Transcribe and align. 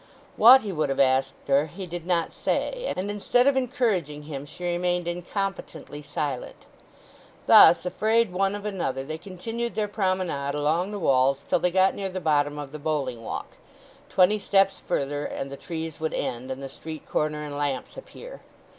What 0.35 0.61
he 0.61 0.71
would 0.71 0.89
have 0.89 0.99
asked 0.99 1.47
her 1.47 1.67
he 1.67 1.85
did 1.85 2.07
not 2.07 2.33
say, 2.33 2.91
and 2.97 3.11
instead 3.11 3.45
of 3.45 3.55
encouraging 3.55 4.23
him 4.23 4.47
she 4.47 4.63
remained 4.63 5.05
incompetently 5.07 6.01
silent. 6.01 6.65
Thus 7.45 7.85
afraid 7.85 8.33
one 8.33 8.55
of 8.55 8.65
another 8.65 9.03
they 9.03 9.19
continued 9.19 9.75
their 9.75 9.87
promenade 9.87 10.55
along 10.55 10.89
the 10.89 10.97
walls 10.97 11.45
till 11.47 11.59
they 11.59 11.69
got 11.69 11.93
near 11.93 12.09
the 12.09 12.19
bottom 12.19 12.57
of 12.57 12.71
the 12.71 12.79
Bowling 12.79 13.23
Walk; 13.23 13.57
twenty 14.09 14.39
steps 14.39 14.79
further 14.79 15.23
and 15.23 15.51
the 15.51 15.55
trees 15.55 15.99
would 15.99 16.15
end, 16.15 16.49
and 16.49 16.63
the 16.63 16.67
street 16.69 17.07
corner 17.07 17.43
and 17.43 17.55
lamps 17.55 17.95
appear. 17.95 18.41